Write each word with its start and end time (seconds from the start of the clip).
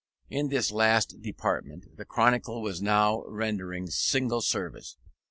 In 0.31 0.49
this 0.49 0.71
last 0.71 1.21
department 1.21 1.95
the 1.95 2.05
Chronicle 2.05 2.63
was 2.63 2.81
now 2.81 3.23
rendering 3.27 3.85
signal 3.91 4.41
service. 4.41 4.97